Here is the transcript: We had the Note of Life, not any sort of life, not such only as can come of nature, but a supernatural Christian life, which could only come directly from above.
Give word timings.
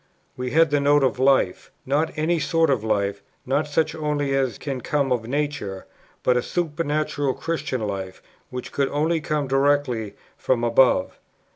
We 0.35 0.49
had 0.49 0.71
the 0.71 0.79
Note 0.79 1.03
of 1.03 1.19
Life, 1.19 1.69
not 1.85 2.11
any 2.17 2.39
sort 2.39 2.71
of 2.71 2.83
life, 2.83 3.21
not 3.45 3.67
such 3.67 3.93
only 3.93 4.33
as 4.35 4.57
can 4.57 4.81
come 4.81 5.11
of 5.11 5.27
nature, 5.27 5.85
but 6.23 6.35
a 6.35 6.41
supernatural 6.41 7.35
Christian 7.35 7.81
life, 7.85 8.23
which 8.49 8.71
could 8.71 8.89
only 8.89 9.21
come 9.21 9.45
directly 9.47 10.15
from 10.39 10.63
above. 10.63 11.19